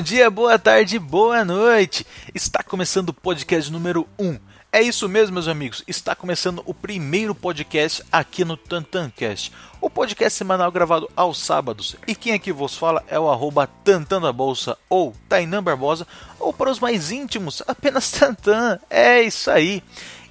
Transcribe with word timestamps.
Bom 0.00 0.02
dia, 0.02 0.30
boa 0.30 0.58
tarde, 0.58 0.98
boa 0.98 1.44
noite. 1.44 2.06
Está 2.34 2.62
começando 2.62 3.10
o 3.10 3.12
podcast 3.12 3.70
número 3.70 4.08
1. 4.18 4.38
É 4.72 4.80
isso 4.80 5.06
mesmo, 5.10 5.34
meus 5.34 5.46
amigos. 5.46 5.84
Está 5.86 6.14
começando 6.14 6.62
o 6.64 6.72
primeiro 6.72 7.34
podcast 7.34 8.02
aqui 8.10 8.42
no 8.42 8.56
Tantancast. 8.56 9.52
O 9.78 9.90
podcast 9.90 10.38
semanal 10.38 10.72
gravado 10.72 11.06
aos 11.14 11.38
sábados. 11.38 11.96
E 12.06 12.14
quem 12.14 12.32
aqui 12.32 12.50
vos 12.50 12.78
fala 12.78 13.04
é 13.08 13.20
o 13.20 13.30
arroba 13.30 13.66
Tantan 13.66 14.22
da 14.22 14.32
Bolsa 14.32 14.78
ou 14.88 15.14
Tainan 15.28 15.62
Barbosa. 15.62 16.06
Ou 16.40 16.52
para 16.52 16.70
os 16.70 16.80
mais 16.80 17.12
íntimos, 17.12 17.62
apenas 17.68 18.10
Tantan. 18.10 18.80
É 18.88 19.22
isso 19.22 19.50
aí. 19.50 19.82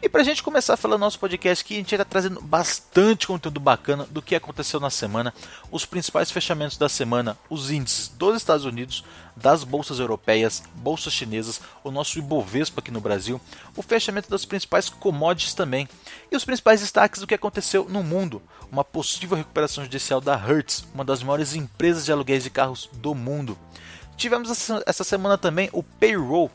E 0.02 0.08
para 0.08 0.22
a 0.22 0.24
gente 0.24 0.42
começar 0.42 0.76
a 0.76 0.78
falar 0.78 0.98
nosso 0.98 1.20
podcast 1.20 1.62
aqui, 1.62 1.74
a 1.74 1.78
gente 1.78 1.94
está 1.94 2.06
trazendo 2.06 2.40
bastante 2.42 3.28
conteúdo 3.28 3.60
bacana 3.60 4.08
do 4.10 4.22
que 4.22 4.34
aconteceu 4.34 4.80
na 4.80 4.90
semana, 4.90 5.34
os 5.70 5.86
principais 5.86 6.32
fechamentos 6.32 6.78
da 6.78 6.88
semana, 6.88 7.38
os 7.50 7.70
índices 7.70 8.08
dos 8.08 8.38
Estados 8.38 8.64
Unidos, 8.64 9.04
das 9.36 9.66
bolsas 9.66 10.00
europeias, 10.00 10.64
bolsas 10.76 11.12
chinesas, 11.12 11.60
o 11.84 11.92
nosso 11.92 12.18
Ibovespa 12.18 12.80
aqui 12.80 12.92
no 12.92 13.02
Brasil, 13.02 13.42
o 13.76 13.82
fechamento 13.82 14.30
das 14.30 14.46
principais 14.46 14.88
commodities 14.88 15.54
também, 15.54 15.86
e 16.32 16.36
os 16.36 16.46
principais 16.46 16.80
destaques 16.80 17.20
do 17.20 17.28
que 17.28 17.36
aconteceu 17.36 17.86
no 17.90 18.02
mundo, 18.02 18.42
uma 18.72 18.86
possível 18.86 19.36
recuperação 19.36 19.84
judicial 19.84 20.22
da 20.22 20.38
Hertz, 20.38 20.86
uma 20.94 21.04
das 21.04 21.22
maiores 21.22 21.56
empresas 21.56 22.06
de 22.06 22.12
aluguéis 22.14 22.44
de 22.44 22.50
carros 22.50 22.90
do 22.94 23.14
mundo. 23.14 23.58
Tivemos 24.20 24.70
essa 24.86 25.04
semana 25.06 25.38
também 25.38 25.70
o 25.72 25.82
payroll, 25.82 26.52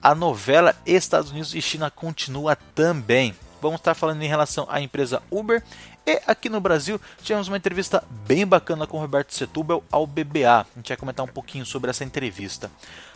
a 0.00 0.14
novela 0.14 0.76
Estados 0.86 1.32
Unidos 1.32 1.56
e 1.56 1.60
China 1.60 1.90
continua 1.90 2.54
também. 2.54 3.34
Vamos 3.60 3.80
estar 3.80 3.94
falando 3.94 4.22
em 4.22 4.28
relação 4.28 4.64
à 4.70 4.80
empresa 4.80 5.20
Uber 5.28 5.60
e 6.06 6.22
aqui 6.24 6.48
no 6.48 6.60
Brasil 6.60 7.00
tivemos 7.20 7.48
uma 7.48 7.56
entrevista 7.56 8.04
bem 8.28 8.46
bacana 8.46 8.86
com 8.86 8.96
o 8.96 9.00
Roberto 9.00 9.34
Setúbal 9.34 9.82
ao 9.90 10.06
BBA. 10.06 10.60
A 10.60 10.66
gente 10.76 10.86
vai 10.86 10.96
comentar 10.96 11.26
um 11.26 11.28
pouquinho 11.28 11.66
sobre 11.66 11.90
essa 11.90 12.04
entrevista. 12.04 12.70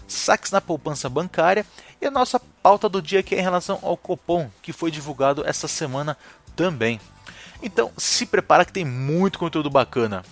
Saques 0.08 0.50
na 0.50 0.60
poupança 0.60 1.08
bancária 1.08 1.64
e 2.00 2.06
a 2.06 2.10
nossa 2.10 2.40
pauta 2.40 2.88
do 2.88 3.00
dia 3.00 3.22
que 3.22 3.36
é 3.36 3.38
em 3.38 3.42
relação 3.42 3.78
ao 3.80 3.96
Copom, 3.96 4.50
que 4.60 4.72
foi 4.72 4.90
divulgado 4.90 5.46
essa 5.46 5.68
semana 5.68 6.18
também. 6.56 7.00
Então 7.62 7.92
se 7.96 8.26
prepara 8.26 8.64
que 8.64 8.72
tem 8.72 8.84
muito 8.84 9.38
conteúdo 9.38 9.70
bacana. 9.70 10.24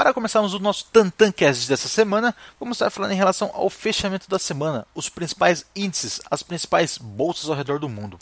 Para 0.00 0.14
começarmos 0.14 0.54
o 0.54 0.58
nosso 0.58 0.86
Tantancast 0.86 1.68
dessa 1.68 1.86
semana, 1.86 2.34
vamos 2.58 2.76
estar 2.76 2.88
falando 2.88 3.12
em 3.12 3.16
relação 3.16 3.50
ao 3.52 3.68
fechamento 3.68 4.30
da 4.30 4.38
semana, 4.38 4.86
os 4.94 5.10
principais 5.10 5.66
índices, 5.76 6.22
as 6.30 6.42
principais 6.42 6.96
bolsas 6.96 7.50
ao 7.50 7.54
redor 7.54 7.78
do 7.78 7.86
mundo. 7.86 8.18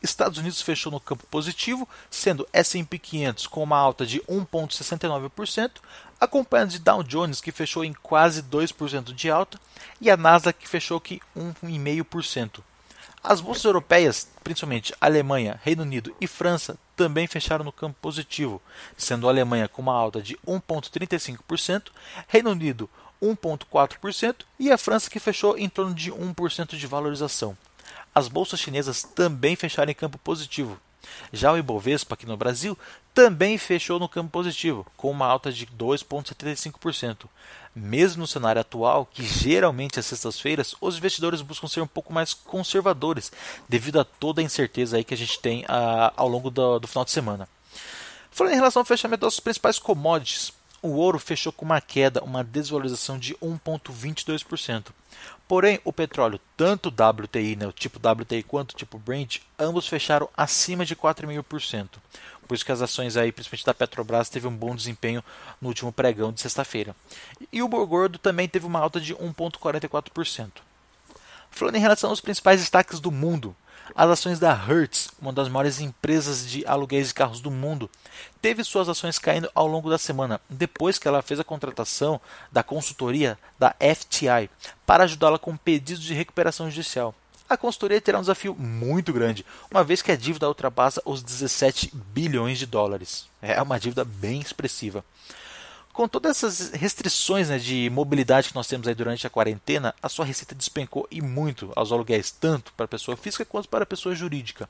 Estados 0.00 0.38
Unidos 0.38 0.62
fechou 0.62 0.92
no 0.92 1.00
campo 1.00 1.26
positivo, 1.26 1.88
sendo 2.08 2.46
S&P 2.52 2.96
500 2.96 3.48
com 3.48 3.60
uma 3.64 3.76
alta 3.76 4.06
de 4.06 4.20
1,69%, 4.20 5.72
acompanhado 6.20 6.70
de 6.70 6.78
Dow 6.78 7.02
Jones 7.02 7.40
que 7.40 7.50
fechou 7.50 7.84
em 7.84 7.92
quase 7.92 8.40
2% 8.44 9.12
de 9.12 9.28
alta 9.28 9.58
e 10.00 10.08
a 10.08 10.16
Nasdaq 10.16 10.60
que 10.60 10.68
fechou 10.68 10.96
aqui 10.96 11.20
1,5%. 11.36 12.60
As 13.28 13.40
bolsas 13.40 13.64
europeias, 13.64 14.28
principalmente 14.44 14.94
Alemanha, 15.00 15.58
Reino 15.64 15.82
Unido 15.82 16.14
e 16.20 16.28
França, 16.28 16.78
também 16.94 17.26
fecharam 17.26 17.64
no 17.64 17.72
campo 17.72 17.96
positivo, 18.00 18.62
sendo 18.96 19.26
a 19.26 19.32
Alemanha 19.32 19.66
com 19.66 19.82
uma 19.82 19.96
alta 19.96 20.22
de 20.22 20.36
1,35%, 20.46 21.88
Reino 22.28 22.52
Unido 22.52 22.88
1,4% 23.20 24.44
e 24.60 24.70
a 24.70 24.78
França 24.78 25.10
que 25.10 25.18
fechou 25.18 25.58
em 25.58 25.68
torno 25.68 25.92
de 25.92 26.12
1% 26.12 26.76
de 26.76 26.86
valorização. 26.86 27.58
As 28.14 28.28
bolsas 28.28 28.60
chinesas 28.60 29.02
também 29.02 29.56
fecharam 29.56 29.90
em 29.90 29.94
campo 29.94 30.18
positivo. 30.18 30.78
Já 31.32 31.52
o 31.52 31.58
Ibovespa 31.58 32.14
aqui 32.14 32.26
no 32.26 32.36
Brasil 32.36 32.76
também 33.14 33.56
fechou 33.56 33.98
no 33.98 34.08
campo 34.08 34.30
positivo, 34.30 34.86
com 34.96 35.10
uma 35.10 35.26
alta 35.26 35.50
de 35.50 35.66
2,75%. 35.66 37.26
Mesmo 37.74 38.20
no 38.20 38.26
cenário 38.26 38.60
atual, 38.60 39.06
que 39.06 39.22
geralmente 39.22 39.98
às 39.98 40.06
sextas-feiras 40.06 40.74
os 40.80 40.96
investidores 40.96 41.42
buscam 41.42 41.68
ser 41.68 41.80
um 41.80 41.86
pouco 41.86 42.12
mais 42.12 42.32
conservadores, 42.32 43.30
devido 43.68 44.00
a 44.00 44.04
toda 44.04 44.40
a 44.40 44.44
incerteza 44.44 44.96
aí 44.96 45.04
que 45.04 45.14
a 45.14 45.16
gente 45.16 45.38
tem 45.38 45.62
uh, 45.64 46.12
ao 46.16 46.28
longo 46.28 46.50
do, 46.50 46.78
do 46.78 46.88
final 46.88 47.04
de 47.04 47.10
semana. 47.10 47.48
Falando 48.30 48.52
em 48.52 48.56
relação 48.56 48.80
ao 48.80 48.86
fechamento 48.86 49.22
das 49.22 49.40
principais 49.40 49.78
commodities, 49.78 50.52
o 50.86 50.96
ouro 50.96 51.18
fechou 51.18 51.52
com 51.52 51.64
uma 51.64 51.80
queda, 51.80 52.22
uma 52.22 52.42
desvalorização 52.42 53.18
de 53.18 53.34
1,22%. 53.36 54.86
Porém, 55.48 55.80
o 55.84 55.92
petróleo, 55.92 56.40
tanto 56.56 56.88
WTI, 56.88 57.56
né, 57.56 57.66
o 57.66 57.72
tipo 57.72 57.98
WTI 57.98 58.42
quanto 58.42 58.72
o 58.72 58.76
tipo 58.76 58.98
Brent, 58.98 59.38
ambos 59.58 59.86
fecharam 59.86 60.28
acima 60.36 60.84
de 60.84 60.96
4,5%. 60.96 61.88
Por 62.46 62.54
isso 62.54 62.64
que 62.64 62.72
as 62.72 62.82
ações 62.82 63.16
aí, 63.16 63.32
principalmente 63.32 63.66
da 63.66 63.74
Petrobras, 63.74 64.28
teve 64.28 64.46
um 64.46 64.56
bom 64.56 64.74
desempenho 64.74 65.22
no 65.60 65.68
último 65.68 65.92
pregão 65.92 66.32
de 66.32 66.40
sexta-feira. 66.40 66.94
E 67.52 67.62
o 67.62 67.68
Borgordo 67.68 68.18
também 68.18 68.48
teve 68.48 68.66
uma 68.66 68.78
alta 68.78 69.00
de 69.00 69.14
1,44%. 69.14 70.50
Falando 71.50 71.76
em 71.76 71.80
relação 71.80 72.10
aos 72.10 72.20
principais 72.20 72.60
destaques 72.60 73.00
do 73.00 73.10
mundo, 73.10 73.56
as 73.94 74.10
ações 74.10 74.38
da 74.38 74.52
Hertz, 74.52 75.10
uma 75.20 75.32
das 75.32 75.48
maiores 75.48 75.80
empresas 75.80 76.48
de 76.48 76.66
aluguéis 76.66 77.08
de 77.08 77.14
carros 77.14 77.40
do 77.40 77.50
mundo, 77.50 77.90
teve 78.40 78.64
suas 78.64 78.88
ações 78.88 79.18
caindo 79.18 79.50
ao 79.54 79.66
longo 79.66 79.90
da 79.90 79.98
semana, 79.98 80.40
depois 80.48 80.98
que 80.98 81.08
ela 81.08 81.22
fez 81.22 81.38
a 81.40 81.44
contratação 81.44 82.20
da 82.50 82.62
consultoria 82.62 83.38
da 83.58 83.74
FTI 83.80 84.50
para 84.84 85.04
ajudá-la 85.04 85.38
com 85.38 85.56
pedidos 85.56 86.02
de 86.02 86.14
recuperação 86.14 86.70
judicial 86.70 87.14
a 87.48 87.56
consultoria 87.56 88.00
terá 88.00 88.18
um 88.18 88.22
desafio 88.22 88.54
muito 88.56 89.12
grande, 89.12 89.46
uma 89.70 89.84
vez 89.84 90.02
que 90.02 90.10
a 90.10 90.16
dívida 90.16 90.48
ultrapassa 90.48 91.00
os 91.04 91.22
17 91.22 91.92
bilhões 91.94 92.58
de 92.58 92.66
dólares. 92.66 93.28
É 93.40 93.60
uma 93.62 93.78
dívida 93.78 94.04
bem 94.04 94.40
expressiva. 94.40 95.04
Com 95.96 96.06
todas 96.06 96.36
essas 96.36 96.72
restrições 96.72 97.48
né, 97.48 97.56
de 97.58 97.88
mobilidade 97.88 98.50
que 98.50 98.54
nós 98.54 98.66
temos 98.66 98.86
aí 98.86 98.94
durante 98.94 99.26
a 99.26 99.30
quarentena, 99.30 99.94
a 100.02 100.10
sua 100.10 100.26
receita 100.26 100.54
despencou 100.54 101.08
e 101.10 101.22
muito 101.22 101.72
aos 101.74 101.90
aluguéis, 101.90 102.30
tanto 102.30 102.70
para 102.74 102.84
a 102.84 102.88
pessoa 102.88 103.16
física 103.16 103.46
quanto 103.46 103.66
para 103.66 103.84
a 103.84 103.86
pessoa 103.86 104.14
jurídica. 104.14 104.68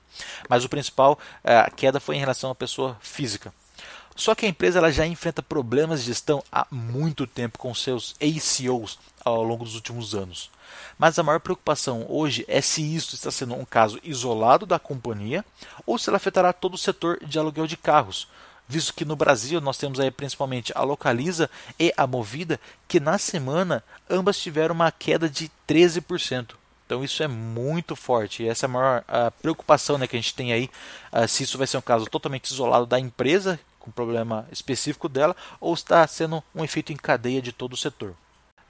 Mas 0.49 0.65
o 0.65 0.69
principal, 0.69 1.19
é, 1.43 1.57
a 1.57 1.69
queda 1.69 1.99
foi 1.99 2.15
em 2.15 2.21
relação 2.21 2.53
à 2.53 2.55
pessoa 2.55 2.97
física. 3.01 3.53
Só 4.15 4.37
que 4.37 4.47
a 4.47 4.49
empresa 4.49 4.79
ela 4.79 4.93
já 4.93 5.05
enfrenta 5.05 5.43
problemas 5.43 5.99
de 5.99 6.07
gestão 6.07 6.45
há 6.53 6.65
muito 6.71 7.27
tempo 7.27 7.59
com 7.59 7.75
seus 7.75 8.15
ACOs 8.21 8.97
ao 9.25 9.43
longo 9.43 9.65
dos 9.65 9.75
últimos 9.75 10.15
anos. 10.15 10.49
Mas 10.97 11.19
a 11.19 11.25
maior 11.25 11.41
preocupação 11.41 12.07
hoje 12.09 12.45
é 12.47 12.61
se 12.61 12.83
isso 12.83 13.17
está 13.17 13.33
sendo 13.33 13.55
um 13.55 13.65
caso 13.65 13.99
isolado 14.05 14.65
da 14.65 14.79
companhia 14.79 15.45
ou 15.85 15.99
se 15.99 16.09
ela 16.09 16.19
afetará 16.19 16.53
todo 16.53 16.75
o 16.75 16.79
setor 16.79 17.19
de 17.27 17.37
aluguel 17.37 17.67
de 17.67 17.77
carros, 17.77 18.29
visto 18.69 18.95
que 18.95 19.05
no 19.05 19.17
Brasil 19.17 19.61
nós 19.61 19.79
temos 19.79 20.01
aí 20.01 20.11
principalmente 20.11 20.73
a 20.75 20.83
Localiza 20.83 21.51
e 21.79 21.93
a 21.97 22.07
Movida, 22.07 22.61
que 22.89 23.01
na 23.01 23.19
semana 23.19 23.83
ambas 24.09 24.39
tiveram 24.39 24.75
uma 24.75 24.91
queda 24.91 25.29
de 25.29 25.51
13%. 25.69 26.55
Então 26.87 27.03
isso 27.03 27.23
é 27.23 27.29
muito 27.29 27.97
forte. 27.97 28.43
E 28.43 28.49
essa 28.49 28.67
é 28.67 28.69
a 28.69 28.71
maior 28.71 29.05
a 29.09 29.31
preocupação 29.31 29.99
né, 29.99 30.07
que 30.07 30.17
a 30.17 30.21
gente 30.21 30.35
tem 30.35 30.53
aí, 30.53 30.71
uh, 31.13 31.27
se 31.27 31.43
isso 31.43 31.59
vai 31.59 31.67
ser 31.67 31.77
um 31.77 31.83
caso 31.83 32.07
totalmente 32.07 32.47
isolado 32.47 32.87
da 32.87 32.99
empresa, 32.99 33.59
com 33.81 33.91
problema 33.91 34.47
específico 34.51 35.09
dela, 35.09 35.37
ou 35.61 35.75
está 35.75 36.07
sendo 36.07 36.43
um 36.55 36.65
efeito 36.65 36.93
em 36.93 36.97
cadeia 36.97 37.43
de 37.43 37.53
todo 37.53 37.73
o 37.73 37.77
setor. 37.77 38.15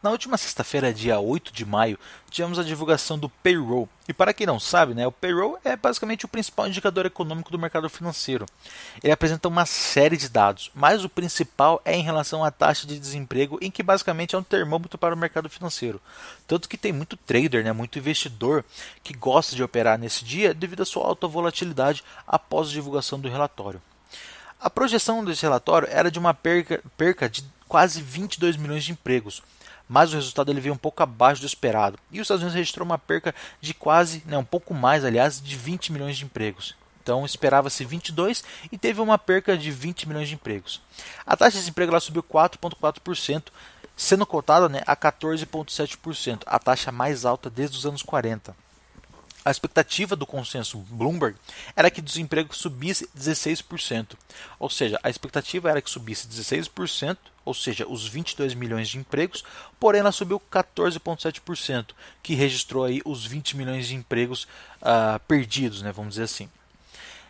Na 0.06 0.12
última 0.12 0.38
sexta-feira, 0.38 0.94
dia 0.94 1.19
8 1.19 1.53
de 1.53 1.67
maio, 1.67 1.99
tivemos 2.31 2.61
a 2.61 2.62
divulgação 2.62 3.19
do 3.19 3.29
payroll. 3.29 3.88
E 4.08 4.12
para 4.12 4.32
quem 4.32 4.47
não 4.47 4.61
sabe, 4.61 4.94
né, 4.94 5.05
o 5.05 5.11
payroll 5.11 5.58
é 5.64 5.75
basicamente 5.75 6.25
o 6.25 6.29
principal 6.29 6.69
indicador 6.69 7.06
econômico 7.06 7.50
do 7.50 7.58
mercado 7.58 7.91
financeiro. 7.91 8.47
Ele 9.03 9.12
apresenta 9.12 9.49
uma 9.49 9.67
série 9.67 10.17
de 10.17 10.29
dados, 10.29 10.70
mas 10.73 11.03
o 11.03 11.08
principal 11.08 11.82
é 11.85 11.97
em 11.97 12.05
relação 12.05 12.44
à 12.44 12.53
taxa 12.53 12.87
de 12.87 13.00
desemprego, 13.00 13.58
em 13.61 13.69
que 13.69 13.82
basicamente 13.82 14.37
é 14.37 14.38
um 14.38 14.44
termômetro 14.44 14.97
para 14.97 15.12
o 15.12 15.19
mercado 15.19 15.50
financeiro. 15.50 16.00
Tanto 16.47 16.69
que 16.69 16.79
tem 16.79 16.93
muito 16.93 17.17
trader, 17.17 17.64
né, 17.64 17.73
muito 17.73 17.99
investidor 17.99 18.64
que 19.03 19.12
gosta 19.12 19.56
de 19.56 19.62
operar 19.64 19.99
nesse 19.99 20.25
dia 20.25 20.55
devido 20.55 20.82
à 20.82 20.87
sua 20.87 21.05
alta 21.05 21.26
volatilidade 21.26 22.05
após 22.25 22.69
a 22.69 22.73
divulgação 22.73 23.19
do 23.19 23.29
relatório. 23.29 23.82
A 24.61 24.70
projeção 24.70 25.25
desse 25.25 25.43
relatório 25.43 25.88
era 25.91 26.12
de 26.12 26.19
uma 26.20 26.32
perca, 26.32 26.81
perca 26.97 27.29
de 27.29 27.44
quase 27.67 28.00
22 28.00 28.56
milhões 28.56 28.85
de 28.85 28.93
empregos, 28.93 29.43
mas 29.88 30.12
o 30.12 30.17
resultado 30.17 30.50
ele 30.50 30.61
veio 30.61 30.75
um 30.75 30.79
pouco 30.79 31.03
abaixo 31.03 31.41
do 31.41 31.47
esperado. 31.47 31.99
E 32.11 32.21
os 32.21 32.25
Estados 32.25 32.43
Unidos 32.43 32.56
registrou 32.56 32.85
uma 32.85 32.99
perca 32.99 33.35
de 33.61 33.73
quase, 33.75 34.23
né, 34.27 34.37
um 34.37 34.44
pouco 34.44 34.75
mais, 34.75 35.05
aliás, 35.05 35.41
de 35.41 35.56
20 35.56 35.93
milhões 35.93 36.17
de 36.17 36.25
empregos. 36.25 36.75
Então 37.03 37.25
esperava-se 37.25 37.85
22 37.85 38.43
e 38.73 38.77
teve 38.77 39.00
uma 39.00 39.17
perca 39.17 39.56
de 39.56 39.71
20 39.71 40.09
milhões 40.09 40.29
de 40.29 40.35
empregos. 40.35 40.83
A 41.25 41.37
taxa 41.37 41.53
de 41.53 41.59
desemprego 41.59 41.93
ela 41.93 42.00
subiu 42.00 42.23
4,4%, 42.23 43.44
sendo 43.97 44.27
cotada 44.27 44.69
né, 44.69 44.83
a 44.85 44.97
14,7%, 44.97 46.43
a 46.44 46.59
taxa 46.59 46.91
mais 46.91 47.25
alta 47.25 47.49
desde 47.49 47.79
os 47.79 47.87
anos 47.87 48.03
40. 48.03 48.56
A 49.46 49.50
expectativa 49.52 50.16
do 50.16 50.26
consenso 50.26 50.78
Bloomberg 50.90 51.37
era 51.76 51.88
que 51.88 52.00
o 52.00 52.02
desemprego 52.02 52.52
subisse 52.52 53.08
16%. 53.16 54.16
Ou 54.58 54.69
seja, 54.69 54.98
a 55.04 55.08
expectativa 55.08 55.70
era 55.70 55.81
que 55.81 55.88
subisse 55.88 56.26
16%, 56.26 57.16
ou 57.44 57.54
seja, 57.54 57.87
os 57.88 58.08
22 58.08 58.54
milhões 58.54 58.88
de 58.88 58.98
empregos, 58.98 59.44
porém 59.78 60.00
ela 60.00 60.10
subiu 60.10 60.43
14,7%, 60.50 61.90
que 62.25 62.34
registrou 62.34 62.82
aí 62.82 63.00
os 63.04 63.25
20 63.25 63.56
milhões 63.56 63.87
de 63.87 63.94
empregos 63.94 64.48
uh, 64.82 65.20
perdidos, 65.28 65.81
né, 65.81 65.93
vamos 65.93 66.14
dizer 66.14 66.25
assim. 66.25 66.48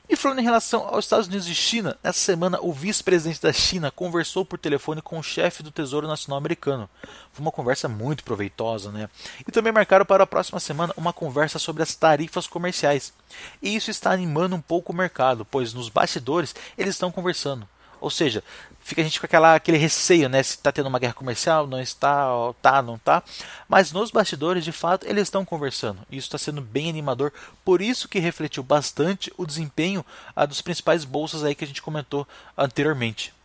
E 0.08 0.14
falando 0.14 0.38
em 0.38 0.44
relação 0.44 0.87
aos 0.87 1.05
Estados 1.05 1.26
Unidos 1.26 1.49
e 1.49 1.55
China, 1.55 1.99
essa 2.00 2.20
semana 2.20 2.61
o 2.61 2.73
vice-presidente 2.73 3.43
da 3.43 3.53
China 3.53 3.91
conversou 3.91 4.44
por 4.44 4.56
telefone 4.56 5.03
com 5.03 5.19
o 5.19 5.23
chefe 5.23 5.64
do 5.64 5.73
Tesouro 5.73 6.06
Nacional 6.06 6.38
americano. 6.38 6.88
Foi 7.32 7.44
uma 7.44 7.50
conversa 7.50 7.88
muito 7.88 8.23
proveitosa, 8.23 8.93
né? 8.93 9.08
E 9.47 9.50
também 9.50 9.73
marcaram 9.73 10.06
para 10.06 10.23
a 10.23 10.26
próxima 10.26 10.61
semana 10.61 10.94
uma 10.97 11.12
conversa 11.12 11.58
sobre 11.58 11.82
as 11.82 11.94
tarifas 11.97 12.47
comerciais. 12.47 13.12
E 13.61 13.75
isso 13.75 13.91
está 13.91 14.12
animando 14.12 14.55
um 14.55 14.61
pouco 14.61 14.93
o 14.93 14.97
mercado, 14.97 15.44
pois 15.44 15.75
nos 15.75 15.88
bastidores 15.88 16.55
eles 16.79 16.94
estão 16.94 17.11
conversando. 17.11 17.69
Ou 18.00 18.10
seja, 18.10 18.43
fica 18.81 19.00
a 19.00 19.04
gente 19.04 19.19
com 19.19 19.26
aquela, 19.26 19.54
aquele 19.54 19.76
receio, 19.76 20.28
né? 20.28 20.43
Se 20.43 20.50
está 20.50 20.70
tendo 20.70 20.88
uma 20.88 20.98
guerra 20.98 21.12
comercial, 21.12 21.66
não 21.66 21.81
está, 21.81 22.28
tá, 22.62 22.81
não 22.81 22.94
está. 22.94 23.22
Mas 23.69 23.93
nos 23.93 24.10
bastidores, 24.10 24.64
de 24.64 24.72
fato, 24.72 25.06
eles 25.06 25.25
estão 25.25 25.44
conversando. 25.44 25.98
Isso 26.10 26.28
está 26.28 26.38
sendo 26.38 26.60
bem 26.60 26.88
animador. 26.88 27.32
Por 27.64 27.82
isso 27.82 28.08
que 28.08 28.19
refletiu 28.19 28.62
bastante 28.62 29.32
o 29.37 29.44
desempenho 29.44 30.04
ah, 30.34 30.46
dos 30.46 30.60
principais 30.60 31.04
bolsas 31.04 31.43
aí 31.43 31.54
que 31.54 31.64
a 31.64 31.66
gente 31.66 31.82
comentou 31.82 32.26
anteriormente. 32.56 33.36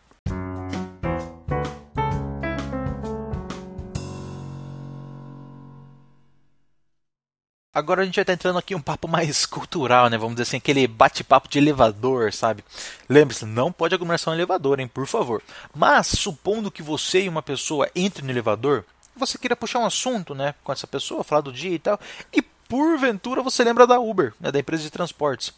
Agora 7.74 8.02
a 8.02 8.04
gente 8.04 8.16
vai 8.16 8.22
estar 8.22 8.34
entrando 8.34 8.58
aqui 8.58 8.74
um 8.74 8.82
papo 8.82 9.08
mais 9.08 9.46
cultural, 9.46 10.10
né? 10.10 10.18
Vamos 10.18 10.34
dizer 10.34 10.42
assim, 10.42 10.58
aquele 10.58 10.86
bate-papo 10.86 11.48
de 11.48 11.56
elevador, 11.56 12.30
sabe? 12.30 12.62
Lembre-se, 13.08 13.46
não 13.46 13.72
pode 13.72 13.94
aglomeração 13.94 14.34
em 14.34 14.36
elevador, 14.36 14.78
hein? 14.78 14.86
Por 14.86 15.06
favor. 15.06 15.42
Mas, 15.74 16.08
supondo 16.08 16.70
que 16.70 16.82
você 16.82 17.22
e 17.22 17.28
uma 17.30 17.40
pessoa 17.40 17.88
entrem 17.96 18.26
no 18.26 18.30
elevador, 18.30 18.84
você 19.16 19.38
queira 19.38 19.56
puxar 19.56 19.78
um 19.78 19.86
assunto, 19.86 20.34
né? 20.34 20.54
Com 20.62 20.70
essa 20.70 20.86
pessoa, 20.86 21.24
falar 21.24 21.40
do 21.40 21.50
dia 21.50 21.70
e 21.70 21.78
tal, 21.78 21.98
e 22.30 22.42
porventura 22.42 23.42
você 23.42 23.64
lembra 23.64 23.86
da 23.86 23.98
Uber, 23.98 24.34
né? 24.38 24.52
Da 24.52 24.58
empresa 24.58 24.82
de 24.82 24.90
transportes. 24.90 25.54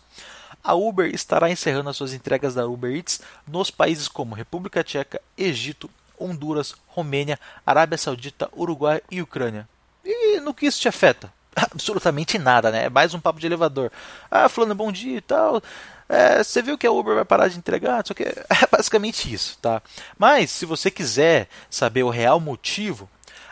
A 0.62 0.72
Uber 0.72 1.12
estará 1.12 1.50
encerrando 1.50 1.90
as 1.90 1.96
suas 1.96 2.14
entregas 2.14 2.54
da 2.54 2.64
Uber 2.64 2.94
Eats 2.94 3.20
nos 3.44 3.72
países 3.72 4.06
como 4.06 4.36
República 4.36 4.84
Tcheca, 4.84 5.20
Egito, 5.36 5.90
Honduras, 6.16 6.76
Romênia, 6.86 7.40
Arábia 7.66 7.98
Saudita, 7.98 8.48
Uruguai 8.56 9.02
e 9.10 9.20
Ucrânia. 9.20 9.68
E 10.04 10.38
no 10.38 10.54
que 10.54 10.66
isso 10.66 10.80
te 10.80 10.86
afeta? 10.86 11.32
Absolutamente 11.56 12.38
nada, 12.38 12.70
né? 12.70 12.84
É 12.84 12.90
mais 12.90 13.14
um 13.14 13.20
papo 13.20 13.40
de 13.40 13.46
elevador. 13.46 13.90
Ah, 14.30 14.48
falando 14.48 14.74
bom 14.74 14.90
dia 14.90 15.18
e 15.18 15.20
tal. 15.20 15.62
É, 16.08 16.42
você 16.42 16.60
viu 16.60 16.76
que 16.76 16.86
a 16.86 16.92
Uber 16.92 17.14
vai 17.14 17.24
parar 17.24 17.48
de 17.48 17.58
entregar? 17.58 18.06
Só 18.06 18.14
que 18.14 18.24
é 18.24 18.66
basicamente 18.70 19.32
isso, 19.32 19.58
tá? 19.60 19.82
Mas 20.18 20.50
se 20.50 20.66
você 20.66 20.90
quiser 20.90 21.48
saber 21.70 22.02
o 22.02 22.10
real 22.10 22.38
motivo, 22.40 23.08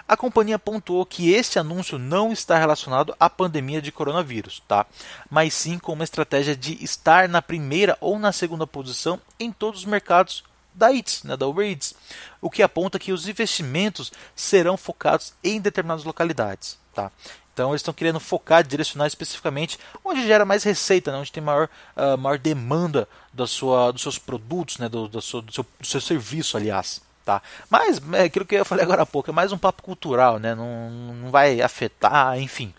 a 0.07 0.17
companhia 0.17 0.59
pontuou 0.59 1.07
que 1.07 1.33
este 1.33 1.59
anúncio 1.59 1.99
não 1.99 2.33
está 2.33 2.59
relacionado 2.59 3.15
à 3.19 3.31
pandemia 3.31 3.81
de 3.81 3.93
coronavírus, 3.93 4.63
tá? 4.69 4.87
Mas 5.31 5.55
sim 5.55 5.79
com 5.79 5.93
uma 5.93 6.05
estratégia 6.05 6.55
de 6.55 6.83
estar 6.85 7.29
na 7.29 7.41
primeira 7.41 7.97
ou 8.01 8.19
na 8.19 8.33
segunda 8.33 8.67
posição 8.67 9.21
em 9.39 9.51
todos 9.51 9.81
os 9.81 9.87
mercados 9.87 10.45
da 10.75 10.93
Eats, 10.93 11.23
né, 11.23 11.37
da 11.37 11.47
Uber 11.47 11.67
Eats, 11.67 11.95
o 12.41 12.51
que 12.51 12.63
aponta 12.63 12.99
que 12.99 13.13
os 13.13 13.29
investimentos 13.29 14.13
serão 14.35 14.77
focados 14.77 15.35
em 15.43 15.61
determinadas 15.61 16.05
localidades. 16.05 16.79
Tá? 16.95 17.11
Então 17.53 17.71
eles 17.71 17.81
estão 17.81 17.93
querendo 17.93 18.19
focar, 18.19 18.67
direcionar 18.67 19.07
especificamente 19.07 19.79
onde 20.05 20.27
gera 20.27 20.45
mais 20.45 20.65
receita, 20.65 21.13
né? 21.13 21.19
onde 21.19 21.31
tem 21.31 21.43
maior, 21.43 21.69
uh, 21.97 22.17
maior 22.17 22.39
demanda 22.39 23.07
da 23.33 23.47
sua, 23.47 23.93
dos 23.93 24.03
seus 24.03 24.19
produtos, 24.19 24.79
né? 24.79 24.89
do, 24.89 25.07
do, 25.07 25.21
seu, 25.21 25.43
do, 25.43 25.53
seu, 25.53 25.67
do 25.79 25.87
seu 25.87 26.01
serviço, 26.01 26.57
aliás. 26.57 27.03
Tá? 27.25 27.41
Mas 27.71 28.01
é 28.15 28.25
aquilo 28.25 28.45
que 28.45 28.57
eu 28.57 28.65
falei 28.65 28.85
agora 28.85 29.03
há 29.03 29.07
pouco, 29.07 29.31
é 29.31 29.33
mais 29.33 29.53
um 29.53 29.59
papo 29.59 29.83
cultural, 29.83 30.39
né? 30.39 30.55
não, 30.55 30.91
não 30.91 31.31
vai 31.31 31.61
afetar, 31.61 32.39
enfim. 32.39 32.73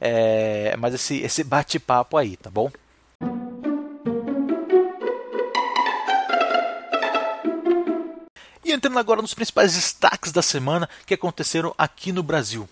É, 0.00 0.76
mas 0.76 0.94
esse, 0.94 1.16
esse 1.18 1.42
bate-papo 1.42 2.16
aí, 2.16 2.36
tá 2.36 2.50
bom? 2.50 2.70
E 8.62 8.72
entrando 8.72 8.98
agora 8.98 9.22
nos 9.22 9.32
principais 9.32 9.74
destaques 9.74 10.30
da 10.30 10.42
semana 10.42 10.88
que 11.06 11.14
aconteceram 11.14 11.74
aqui 11.78 12.12
no 12.12 12.22
Brasil. 12.22 12.68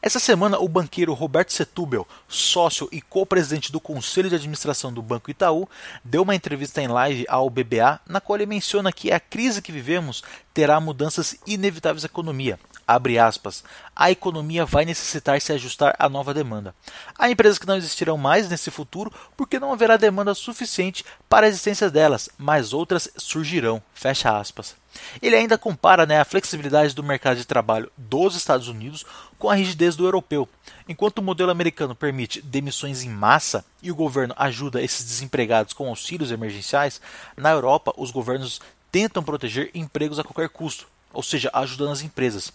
Essa 0.00 0.18
semana, 0.18 0.58
o 0.58 0.68
banqueiro 0.68 1.12
Roberto 1.12 1.52
Setúbal, 1.52 2.06
sócio 2.28 2.88
e 2.92 3.00
co-presidente 3.00 3.72
do 3.72 3.80
Conselho 3.80 4.28
de 4.28 4.34
Administração 4.34 4.92
do 4.92 5.02
Banco 5.02 5.30
Itaú, 5.30 5.68
deu 6.04 6.22
uma 6.22 6.34
entrevista 6.34 6.80
em 6.80 6.88
live 6.88 7.24
ao 7.28 7.50
BBA, 7.50 8.00
na 8.06 8.20
qual 8.20 8.36
ele 8.36 8.46
menciona 8.46 8.92
que 8.92 9.12
a 9.12 9.20
crise 9.20 9.62
que 9.62 9.72
vivemos 9.72 10.22
terá 10.54 10.80
mudanças 10.80 11.36
inevitáveis 11.46 12.02
na 12.02 12.06
economia. 12.06 12.58
Abre 12.88 13.18
aspas. 13.18 13.62
A 13.94 14.10
economia 14.10 14.64
vai 14.64 14.86
necessitar 14.86 15.38
se 15.42 15.52
ajustar 15.52 15.94
à 15.98 16.08
nova 16.08 16.32
demanda. 16.32 16.74
Há 17.18 17.30
empresas 17.30 17.58
que 17.58 17.66
não 17.66 17.76
existirão 17.76 18.16
mais 18.16 18.48
nesse 18.48 18.70
futuro 18.70 19.12
porque 19.36 19.60
não 19.60 19.74
haverá 19.74 19.98
demanda 19.98 20.34
suficiente 20.34 21.04
para 21.28 21.44
a 21.44 21.50
existência 21.50 21.90
delas, 21.90 22.30
mas 22.38 22.72
outras 22.72 23.10
surgirão. 23.18 23.82
Fecha 23.92 24.38
aspas. 24.38 24.74
Ele 25.20 25.36
ainda 25.36 25.58
compara 25.58 26.06
né, 26.06 26.18
a 26.18 26.24
flexibilidade 26.24 26.94
do 26.94 27.02
mercado 27.02 27.36
de 27.36 27.44
trabalho 27.44 27.92
dos 27.94 28.34
Estados 28.34 28.68
Unidos 28.68 29.04
com 29.38 29.50
a 29.50 29.54
rigidez 29.54 29.94
do 29.94 30.06
europeu. 30.06 30.48
Enquanto 30.88 31.18
o 31.18 31.22
modelo 31.22 31.50
americano 31.50 31.94
permite 31.94 32.40
demissões 32.40 33.04
em 33.04 33.10
massa 33.10 33.66
e 33.82 33.92
o 33.92 33.94
governo 33.94 34.34
ajuda 34.38 34.82
esses 34.82 35.04
desempregados 35.04 35.74
com 35.74 35.90
auxílios 35.90 36.30
emergenciais, 36.30 37.02
na 37.36 37.50
Europa 37.50 37.92
os 37.98 38.10
governos 38.10 38.62
tentam 38.90 39.22
proteger 39.22 39.70
empregos 39.74 40.18
a 40.18 40.24
qualquer 40.24 40.48
custo, 40.48 40.88
ou 41.12 41.22
seja, 41.22 41.50
ajudando 41.52 41.92
as 41.92 42.02
empresas. 42.02 42.52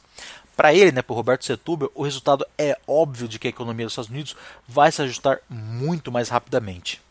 Para 0.55 0.73
ele, 0.73 0.91
né, 0.91 1.01
para 1.01 1.15
Roberto 1.15 1.45
Setúbal, 1.45 1.91
o 1.95 2.03
resultado 2.03 2.45
é 2.57 2.77
óbvio 2.87 3.27
de 3.27 3.39
que 3.39 3.47
a 3.47 3.49
economia 3.49 3.85
dos 3.85 3.93
Estados 3.93 4.11
Unidos 4.11 4.35
vai 4.67 4.91
se 4.91 5.01
ajustar 5.01 5.39
muito 5.49 6.11
mais 6.11 6.29
rapidamente. 6.29 7.01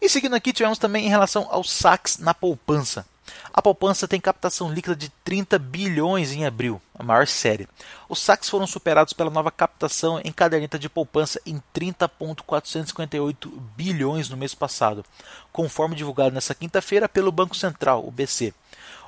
E 0.00 0.08
seguindo 0.08 0.34
aqui, 0.34 0.52
tivemos 0.52 0.78
também 0.78 1.06
em 1.06 1.08
relação 1.08 1.46
aos 1.50 1.70
saques 1.70 2.18
na 2.18 2.34
poupança. 2.34 3.06
A 3.54 3.62
poupança 3.62 4.08
tem 4.08 4.20
captação 4.20 4.72
líquida 4.72 4.96
de 4.96 5.08
30 5.24 5.58
bilhões 5.58 6.32
em 6.32 6.44
abril, 6.44 6.80
a 6.98 7.02
maior 7.02 7.26
série. 7.26 7.68
Os 8.08 8.18
saques 8.18 8.48
foram 8.48 8.66
superados 8.66 9.12
pela 9.12 9.30
nova 9.30 9.50
captação 9.50 10.20
em 10.24 10.32
caderneta 10.32 10.78
de 10.78 10.88
poupança 10.88 11.40
em 11.46 11.62
30,458 11.72 13.48
bilhões 13.76 14.28
no 14.28 14.36
mês 14.36 14.54
passado, 14.54 15.04
conforme 15.52 15.94
divulgado 15.94 16.34
nesta 16.34 16.54
quinta-feira 16.54 17.08
pelo 17.08 17.30
Banco 17.30 17.54
Central, 17.54 18.06
o 18.06 18.10
BC. 18.10 18.54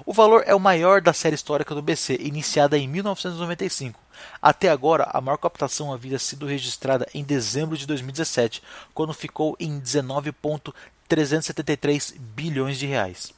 O 0.07 0.13
valor 0.13 0.45
é 0.47 0.55
o 0.55 0.61
maior 0.61 1.01
da 1.01 1.15
série 1.15 1.35
histórica 1.35 1.75
do 1.75 1.81
BC, 1.81 2.19
iniciada 2.21 2.77
em 2.77 2.87
1995. 2.87 3.99
Até 4.41 4.69
agora, 4.69 5.09
a 5.11 5.19
maior 5.19 5.39
captação 5.39 5.95
havia 5.95 6.19
sido 6.19 6.45
registrada 6.45 7.09
em 7.15 7.25
dezembro 7.25 7.75
de 7.75 7.87
2017, 7.87 8.63
quando 8.93 9.15
ficou 9.15 9.57
em 9.59 9.79
19,373 9.79 12.17
bilhões 12.19 12.79
de 12.79 12.85
reais. 12.85 13.33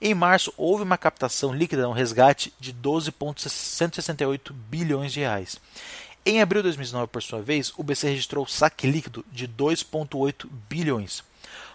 Em 0.00 0.12
março, 0.12 0.52
houve 0.56 0.82
uma 0.82 0.98
captação 0.98 1.54
líquida, 1.54 1.88
um 1.88 1.92
resgate 1.92 2.52
de 2.58 2.72
12,168 2.72 4.52
bilhões 4.52 5.12
de 5.12 5.20
reais. 5.20 5.60
Em 6.26 6.42
abril 6.42 6.62
de 6.62 6.68
2019, 6.68 7.06
por 7.06 7.22
sua 7.22 7.40
vez, 7.40 7.72
o 7.76 7.84
BC 7.84 8.08
registrou 8.08 8.44
saque 8.44 8.90
líquido 8.90 9.24
de 9.30 9.46
2,8 9.46 10.48
bilhões. 10.68 11.22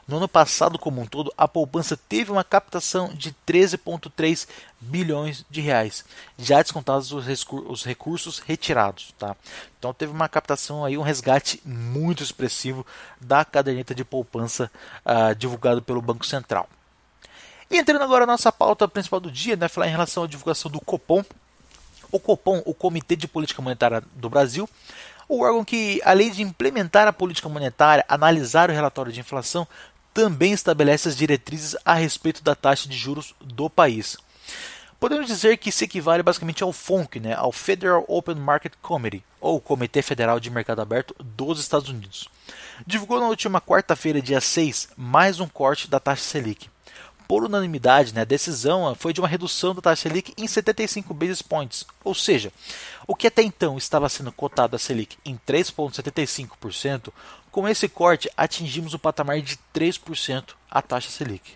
No 0.07 0.17
ano 0.17 0.27
passado, 0.27 0.77
como 0.77 1.01
um 1.01 1.05
todo, 1.05 1.33
a 1.37 1.47
poupança 1.47 1.95
teve 1.95 2.29
uma 2.29 2.43
captação 2.43 3.13
de 3.13 3.33
13,3 3.47 4.47
bilhões 4.79 5.45
de 5.49 5.61
reais, 5.61 6.03
já 6.37 6.61
descontados 6.61 7.11
os 7.13 7.85
recursos 7.85 8.39
retirados. 8.39 9.13
Tá? 9.17 9.35
Então 9.79 9.93
teve 9.93 10.11
uma 10.11 10.27
captação 10.27 10.83
aí, 10.83 10.97
um 10.97 11.01
resgate 11.01 11.61
muito 11.65 12.21
expressivo 12.21 12.85
da 13.19 13.45
caderneta 13.45 13.95
de 13.95 14.03
poupança 14.03 14.69
uh, 15.05 15.33
divulgado 15.35 15.81
pelo 15.81 16.01
Banco 16.01 16.25
Central. 16.25 16.67
E 17.71 17.77
entrando 17.77 18.03
agora 18.03 18.25
na 18.25 18.33
nossa 18.33 18.51
pauta 18.51 18.87
principal 18.87 19.21
do 19.21 19.31
dia, 19.31 19.55
né, 19.55 19.67
falar 19.69 19.87
em 19.87 19.91
relação 19.91 20.23
à 20.23 20.27
divulgação 20.27 20.69
do 20.69 20.81
Copom. 20.81 21.23
O 22.11 22.19
Copom, 22.19 22.61
o 22.65 22.73
Comitê 22.73 23.15
de 23.15 23.27
Política 23.27 23.61
Monetária 23.61 24.03
do 24.15 24.29
Brasil, 24.29 24.69
o 25.27 25.41
órgão 25.41 25.63
que, 25.63 25.99
além 26.03 26.29
de 26.31 26.43
implementar 26.43 27.07
a 27.07 27.13
política 27.13 27.49
monetária, 27.49 28.05
analisar 28.07 28.69
o 28.69 28.73
relatório 28.73 29.11
de 29.11 29.19
inflação, 29.19 29.67
também 30.13 30.53
estabelece 30.53 31.09
as 31.09 31.17
diretrizes 31.17 31.75
a 31.83 31.93
respeito 31.93 32.43
da 32.43 32.53
taxa 32.53 32.87
de 32.87 32.97
juros 32.97 33.33
do 33.41 33.69
país. 33.69 34.17
Podemos 34.99 35.27
dizer 35.27 35.57
que 35.57 35.71
se 35.71 35.83
equivale 35.83 36.23
basicamente 36.23 36.63
ao 36.63 36.71
FONC, 36.71 37.19
né, 37.19 37.33
ao 37.33 37.51
Federal 37.51 38.05
Open 38.07 38.35
Market 38.35 38.73
Committee, 38.81 39.23
ou 39.41 39.59
Comitê 39.59 40.01
Federal 40.01 40.39
de 40.39 40.49
Mercado 40.49 40.81
Aberto 40.81 41.13
dos 41.19 41.59
Estados 41.59 41.89
Unidos. 41.89 42.29
Divulgou 42.87 43.19
na 43.19 43.27
última 43.27 43.59
quarta-feira, 43.59 44.21
dia 44.21 44.39
6, 44.39 44.89
mais 44.95 45.41
um 45.41 45.47
corte 45.47 45.89
da 45.89 45.99
taxa 45.99 46.23
Selic. 46.23 46.69
Por 47.27 47.43
unanimidade, 47.43 48.13
né, 48.13 48.21
a 48.21 48.25
decisão 48.25 48.93
foi 48.95 49.13
de 49.13 49.21
uma 49.21 49.27
redução 49.27 49.73
da 49.73 49.81
taxa 49.81 50.03
Selic 50.03 50.33
em 50.37 50.47
75 50.47 51.13
basis 51.13 51.41
points, 51.41 51.85
ou 52.03 52.13
seja, 52.13 52.51
o 53.07 53.15
que 53.15 53.27
até 53.27 53.41
então 53.41 53.77
estava 53.77 54.09
sendo 54.09 54.31
cotado 54.31 54.75
a 54.75 54.79
Selic 54.79 55.17
em 55.25 55.39
3,75%, 55.47 57.11
com 57.51 57.67
esse 57.67 57.87
corte 57.87 58.29
atingimos 58.35 58.93
o 58.93 58.99
patamar 58.99 59.41
de 59.41 59.57
3% 59.73 60.49
a 60.69 60.81
taxa 60.81 61.09
Selic. 61.09 61.53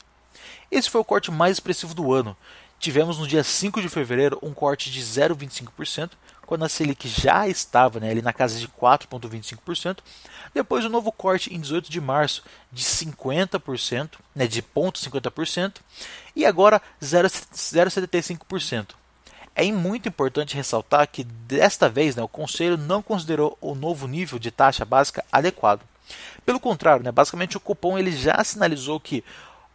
Esse 0.72 0.90
foi 0.90 1.02
o 1.02 1.06
corte 1.06 1.32
mais 1.32 1.54
expressivo 1.54 1.94
do 1.94 2.14
ano, 2.14 2.36
Tivemos 2.80 3.18
no 3.18 3.28
dia 3.28 3.44
5 3.44 3.82
de 3.82 3.90
fevereiro 3.90 4.38
um 4.42 4.54
corte 4.54 4.92
de 4.92 5.02
0,25%, 5.02 6.12
quando 6.48 6.63
a 6.63 6.70
Selic 6.70 7.08
já 7.10 7.48
estava 7.48 8.00
né, 8.00 8.10
ali 8.10 8.22
na 8.22 8.32
casa 8.32 8.58
de 8.58 8.68
4,25%. 8.70 9.98
Depois 10.56 10.86
o 10.86 10.89
novo 10.89 11.12
corte 11.12 11.54
em 11.54 11.60
18 11.60 11.92
de 11.92 12.00
março 12.01 12.42
de 12.72 12.84
50%, 12.84 14.12
né, 14.34 14.48
de 14.48 14.63
0,50%, 14.63 15.75
e 16.36 16.46
agora 16.46 16.82
0,75%. 17.01 18.96
É 19.54 19.70
muito 19.72 20.08
importante 20.08 20.56
ressaltar 20.56 21.08
que 21.08 21.24
desta 21.24 21.89
vez 21.89 22.16
né, 22.16 22.24
o 22.24 22.27
Conselho 22.27 22.77
não 22.77 23.01
considerou 23.01 23.58
o 23.60 23.75
novo 23.75 24.08
nível 24.08 24.39
de 24.39 24.50
taxa 24.50 24.86
básica 24.86 25.25
adequado. 25.32 25.82
Pelo 26.46 26.62
contrário, 26.62 27.04
né, 27.04 27.12
basicamente 27.12 27.58
o 27.58 27.60
cupom 27.60 27.98
ele 27.98 28.12
já 28.16 28.42
sinalizou 28.44 29.00
que 29.00 29.22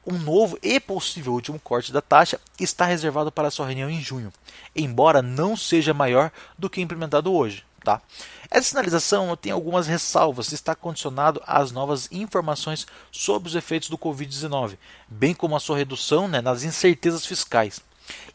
um 0.06 0.18
novo 0.18 0.58
e 0.62 0.80
possível 0.80 1.32
último 1.32 1.58
corte 1.60 1.92
da 1.92 2.00
taxa 2.00 2.40
está 2.58 2.84
reservado 2.84 3.30
para 3.30 3.50
sua 3.50 3.66
reunião 3.66 3.88
em 3.88 4.00
junho, 4.00 4.32
embora 4.74 5.22
não 5.22 5.56
seja 5.56 5.94
maior 5.94 6.30
do 6.58 6.68
que 6.68 6.80
implementado 6.80 7.32
hoje. 7.32 7.64
Tá? 7.84 8.00
Essa 8.48 8.68
sinalização 8.68 9.36
tem 9.36 9.50
algumas 9.50 9.88
ressalvas 9.88 10.52
e 10.52 10.54
está 10.54 10.74
condicionado 10.74 11.42
às 11.44 11.72
novas 11.72 12.08
informações 12.12 12.86
sobre 13.10 13.48
os 13.48 13.56
efeitos 13.56 13.88
do 13.88 13.98
Covid-19, 13.98 14.78
bem 15.08 15.34
como 15.34 15.56
a 15.56 15.60
sua 15.60 15.78
redução 15.78 16.28
né, 16.28 16.40
nas 16.40 16.62
incertezas 16.62 17.26
fiscais. 17.26 17.80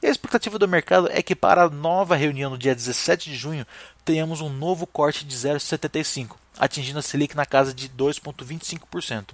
E 0.02 0.08
a 0.08 0.10
expectativa 0.10 0.60
do 0.60 0.68
mercado 0.68 1.10
é 1.12 1.22
que 1.22 1.36
para 1.36 1.64
a 1.64 1.70
nova 1.70 2.16
reunião 2.16 2.52
no 2.52 2.58
dia 2.58 2.76
17 2.76 3.30
de 3.30 3.36
junho 3.36 3.66
tenhamos 4.04 4.42
um 4.42 4.50
novo 4.50 4.86
corte 4.86 5.26
de 5.26 5.36
0,75, 5.36 6.36
atingindo 6.60 7.00
a 7.00 7.02
Selic 7.02 7.36
na 7.36 7.46
casa 7.46 7.74
de 7.74 7.90
2,25%. 7.90 9.34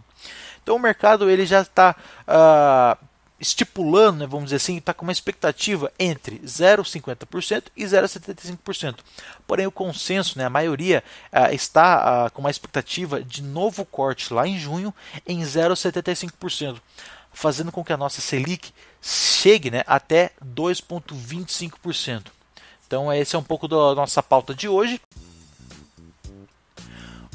Então 0.62 0.76
o 0.76 0.80
mercado 0.80 1.30
ele 1.30 1.46
já 1.46 1.62
está 1.62 1.96
ah, 2.28 2.98
estipulando, 3.44 4.20
né, 4.20 4.26
vamos 4.26 4.46
dizer 4.46 4.56
assim, 4.56 4.78
está 4.78 4.94
com 4.94 5.04
uma 5.04 5.12
expectativa 5.12 5.92
entre 6.00 6.40
0,50% 6.40 7.66
e 7.76 7.84
0,75%. 7.84 9.00
Porém, 9.46 9.68
o 9.68 9.72
consenso, 9.72 10.38
né, 10.38 10.46
a 10.46 10.50
maioria, 10.50 11.04
uh, 11.32 11.54
está 11.54 12.28
uh, 12.28 12.32
com 12.32 12.40
uma 12.40 12.50
expectativa 12.50 13.22
de 13.22 13.44
novo 13.44 13.84
corte 13.86 14.34
lá 14.34 14.48
em 14.48 14.58
junho 14.58 14.94
em 15.28 15.42
0,75%, 15.42 16.78
fazendo 17.34 17.72
com 17.72 17.84
que 17.84 17.92
a 17.92 17.98
nossa 17.98 18.22
Selic 18.22 18.74
chegue 19.02 19.70
né, 19.70 19.84
até 19.86 20.32
2,25%. 20.44 22.28
Então, 22.88 23.12
esse 23.12 23.36
é 23.36 23.40
um 23.40 23.44
pouco 23.44 23.68
da 23.68 23.94
nossa 23.94 24.24
pauta 24.24 24.56
de 24.56 24.70
hoje. 24.70 25.02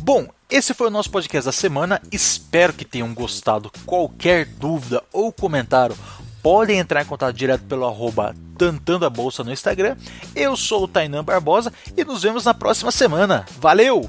Bom, 0.00 0.28
esse 0.48 0.72
foi 0.72 0.86
o 0.86 0.90
nosso 0.90 1.10
podcast 1.10 1.46
da 1.46 1.52
semana. 1.52 2.00
Espero 2.10 2.72
que 2.72 2.84
tenham 2.84 3.12
gostado. 3.12 3.70
Qualquer 3.84 4.46
dúvida 4.46 5.02
ou 5.12 5.32
comentário, 5.32 5.96
podem 6.42 6.78
entrar 6.78 7.02
em 7.02 7.06
contato 7.06 7.34
direto 7.34 7.64
pelo 7.64 7.86
arroba 7.86 8.34
Tantando 8.56 9.04
a 9.04 9.10
Bolsa 9.10 9.44
no 9.44 9.52
Instagram. 9.52 9.96
Eu 10.34 10.56
sou 10.56 10.84
o 10.84 10.88
Tainan 10.88 11.22
Barbosa 11.22 11.72
e 11.96 12.04
nos 12.04 12.22
vemos 12.22 12.44
na 12.44 12.54
próxima 12.54 12.90
semana. 12.90 13.44
Valeu! 13.60 14.08